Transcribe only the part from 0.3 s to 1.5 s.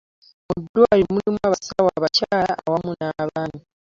Mu ddwaliro mulimu